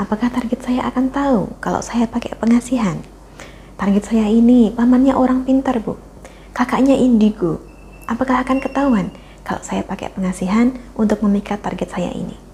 [0.00, 3.04] Apakah target saya akan tahu kalau saya pakai pengasihan?
[3.76, 6.00] Target saya ini pamannya orang pintar, Bu.
[6.56, 7.60] Kakaknya indigo.
[8.08, 9.12] Apakah akan ketahuan
[9.44, 12.49] kalau saya pakai pengasihan untuk memikat target saya ini?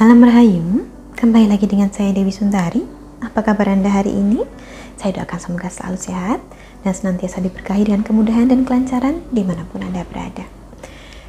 [0.00, 2.80] Salam Rahayu, kembali lagi dengan saya Dewi Sundari.
[3.20, 4.40] Apa kabar Anda hari ini?
[4.96, 6.40] Saya doakan semoga selalu sehat
[6.80, 10.48] dan senantiasa diberkahi dengan kemudahan dan kelancaran di mana pun Anda berada.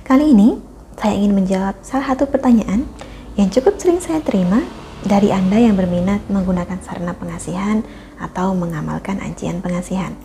[0.08, 0.56] Kali ini,
[0.96, 2.88] saya ingin menjawab salah satu pertanyaan
[3.36, 4.64] yang cukup sering saya terima
[5.04, 7.84] dari Anda yang berminat menggunakan sarana pengasihan
[8.24, 10.16] atau mengamalkan ajian pengasihan.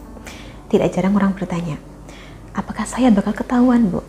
[0.70, 1.82] Tidak jarang orang bertanya,
[2.54, 4.06] apakah saya bakal ketahuan, Bu?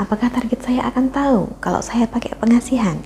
[0.00, 3.04] Apakah target saya akan tahu kalau saya pakai pengasihan?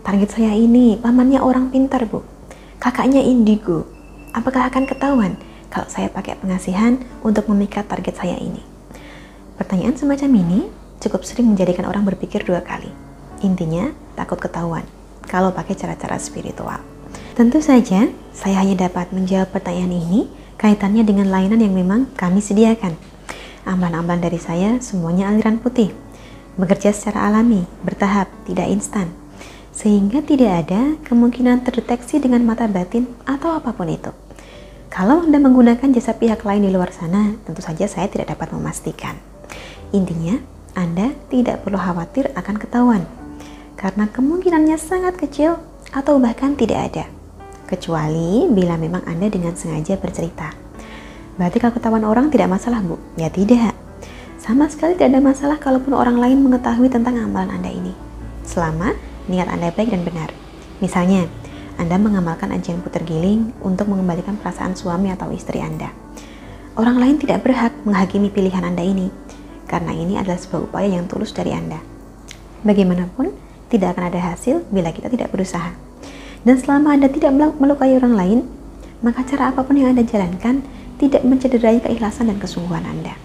[0.00, 2.24] Target saya ini pamannya orang pintar, Bu.
[2.80, 3.84] Kakaknya indigo.
[4.32, 5.36] Apakah akan ketahuan
[5.68, 8.64] kalau saya pakai pengasihan untuk memikat target saya ini?
[9.60, 10.60] Pertanyaan semacam ini
[11.04, 12.88] cukup sering menjadikan orang berpikir dua kali.
[13.44, 14.88] Intinya, takut ketahuan
[15.28, 16.80] kalau pakai cara-cara spiritual.
[17.36, 22.96] Tentu saja, saya hanya dapat menjawab pertanyaan ini kaitannya dengan layanan yang memang kami sediakan.
[23.68, 25.92] Amalan-amalan dari saya semuanya aliran putih.
[26.56, 29.19] Bekerja secara alami, bertahap, tidak instan
[29.70, 34.10] sehingga tidak ada kemungkinan terdeteksi dengan mata batin atau apa pun itu.
[34.90, 39.14] Kalau Anda menggunakan jasa pihak lain di luar sana, tentu saja saya tidak dapat memastikan.
[39.94, 40.34] Intinya,
[40.74, 43.02] Anda tidak perlu khawatir akan ketahuan,
[43.78, 45.62] karena kemungkinannya sangat kecil
[45.94, 47.04] atau bahkan tidak ada.
[47.70, 50.50] Kecuali bila memang Anda dengan sengaja bercerita.
[51.38, 52.98] Berarti kalau ketahuan orang tidak masalah, Bu?
[53.14, 53.72] Ya tidak.
[54.42, 57.94] Sama sekali tidak ada masalah kalaupun orang lain mengetahui tentang amalan Anda ini.
[58.42, 58.90] Selama
[59.30, 60.34] niat Anda baik dan benar.
[60.82, 61.30] Misalnya,
[61.78, 65.94] Anda mengamalkan ajian putar giling untuk mengembalikan perasaan suami atau istri Anda.
[66.74, 69.14] Orang lain tidak berhak menghakimi pilihan Anda ini,
[69.70, 71.78] karena ini adalah sebuah upaya yang tulus dari Anda.
[72.66, 73.30] Bagaimanapun,
[73.70, 75.72] tidak akan ada hasil bila kita tidak berusaha.
[76.42, 78.38] Dan selama Anda tidak melukai orang lain,
[79.00, 80.66] maka cara apa pun yang Anda jalankan
[81.00, 83.16] tidak mencederai keikhlasan dan kesungguhan Anda.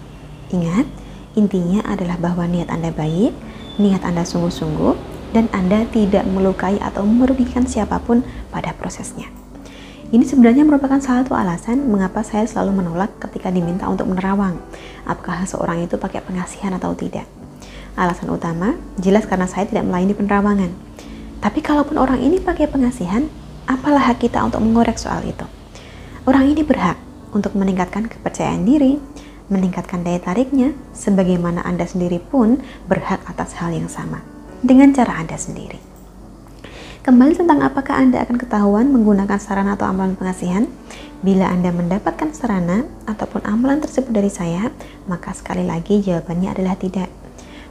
[0.51, 0.87] Ingat,
[1.35, 3.35] intinya adalah bahwa niat Anda baik,
[3.79, 8.23] niat Anda sungguh-sungguh, dan Anda tidak melukai atau merugikan siapa pun
[8.55, 9.27] pada prosesnya.
[10.15, 14.55] Ini sebenarnya merupakan salah satu alasan mengapa saya selalu menolak ketika diminta untuk menerawang,
[15.03, 17.27] apakah seorang itu pakai pengasihan atau tidak.
[17.99, 20.71] Alasan utama jelas karena saya tidak melayani penerawangan.
[21.43, 23.27] Tapi kalaupun orang ini pakai pengasihan,
[23.67, 25.43] apalah hak kita untuk mengorek soal itu?
[26.23, 26.95] Orang ini berhak
[27.35, 29.03] untuk meningkatkan kepercayaan diri,
[29.51, 34.34] meningkatkan daya tariknya, sebagaimana Anda sendiri pun berhak atas hal yang sama
[34.65, 35.77] dengan cara Anda sendiri.
[37.05, 40.65] Kembali tentang apakah Anda akan ketahuan menggunakan sarana atau amalan pengasihan.
[41.21, 44.73] Bila Anda mendapatkan sarana ataupun amalan tersebut dari saya,
[45.05, 47.13] maka sekali lagi jawabannya adalah tidak.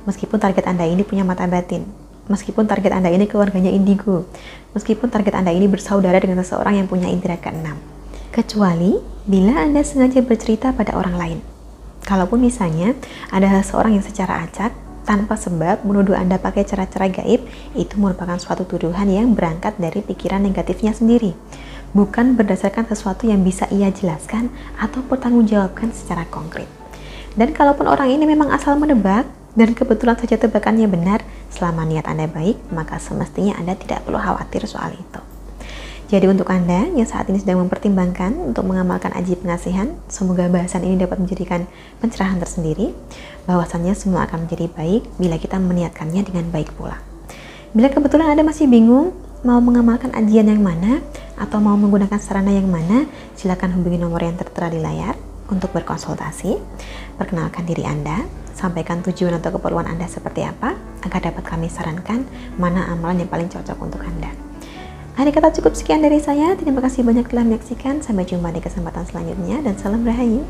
[0.07, 1.83] Meskipun target Anda ini punya mata batin,
[2.31, 4.31] meskipun target Anda ini keluarganya indigo,
[4.71, 7.75] meskipun target Anda ini bersaudara dengan seseorang yang punya indera keenam.
[8.31, 11.39] Kecuali bila Anda sengaja bercerita pada orang lain.
[12.07, 12.95] Kalaupun misalnya
[13.35, 17.45] ada seseorang yang secara acak tanpa sebab menuduh Anda pakai cara-cara gaib
[17.77, 21.37] itu merupakan suatu tuduhan yang berangkat dari pikiran negatifnya sendiri.
[21.95, 24.51] Bukan berdasarkan sesuatu yang bisa ia jelaskan
[24.81, 26.67] atau pertanggungjawabkan secara konkret.
[27.39, 31.23] Dan kalaupun orang ini memang asal menebak dan kebetulan saja tebakannya benar
[31.55, 35.34] selama niat Anda baik maka semestinya Anda tidak perlu khawatir soal itu
[36.05, 41.01] jadi untuk Anda yang saat ini sedang mempertimbangkan untuk mengamalkan aji pengasihan, semoga bahasan ini
[41.01, 41.65] dapat menjadikan
[41.97, 42.93] pencerahan tersendiri,
[43.49, 47.01] bahwasannya semua akan menjadi baik bila kita meniatkannya dengan baik pula.
[47.73, 49.17] Bila kebetulan Anda masih bingung
[49.49, 51.01] mau mengamalkan ajian yang mana
[51.41, 55.17] atau mau menggunakan sarana yang mana, silakan hubungi nomor yang tertera di layar
[55.49, 56.61] untuk berkonsultasi.
[57.17, 62.29] Perkenalkan diri Anda, sampaikan tujuan atau keperluan Anda seperti apa, agar dapat kami sarankan
[62.61, 64.54] mana amalan yang paling cocok untuk Anda.
[65.15, 66.59] Hari kata cukup sekian dari saya.
[66.59, 68.03] Terima kasih banyak telah menyaksikan.
[68.03, 70.43] Sampai jumpa di kesempatan selanjutnya dan salam rahayu.